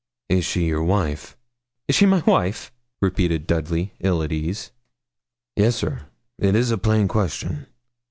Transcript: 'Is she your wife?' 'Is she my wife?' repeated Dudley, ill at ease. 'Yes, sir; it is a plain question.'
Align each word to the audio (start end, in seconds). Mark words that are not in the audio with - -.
'Is 0.29 0.43
she 0.45 0.65
your 0.65 0.83
wife?' 0.83 1.37
'Is 1.87 1.93
she 1.95 2.07
my 2.07 2.23
wife?' 2.25 2.71
repeated 3.03 3.45
Dudley, 3.45 3.93
ill 3.99 4.23
at 4.23 4.31
ease. 4.31 4.71
'Yes, 5.55 5.75
sir; 5.75 6.07
it 6.39 6.55
is 6.55 6.71
a 6.71 6.77
plain 6.79 7.07
question.' 7.07 7.67